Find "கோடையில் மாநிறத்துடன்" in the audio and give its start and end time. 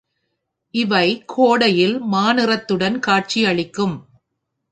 1.25-2.99